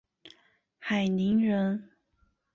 [0.79, 1.91] 海宁人。